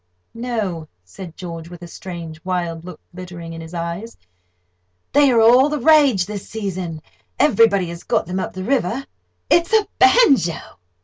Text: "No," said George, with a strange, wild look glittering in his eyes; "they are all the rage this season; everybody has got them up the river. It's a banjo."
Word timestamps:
"No," 0.33 0.87
said 1.03 1.37
George, 1.37 1.69
with 1.69 1.83
a 1.83 1.87
strange, 1.87 2.41
wild 2.43 2.85
look 2.85 2.99
glittering 3.13 3.53
in 3.53 3.61
his 3.61 3.75
eyes; 3.75 4.17
"they 5.13 5.29
are 5.29 5.39
all 5.39 5.69
the 5.69 5.77
rage 5.77 6.25
this 6.25 6.49
season; 6.49 7.03
everybody 7.39 7.87
has 7.89 8.01
got 8.01 8.25
them 8.25 8.39
up 8.39 8.53
the 8.53 8.63
river. 8.63 9.05
It's 9.47 9.71
a 9.73 9.87
banjo." 9.99 10.57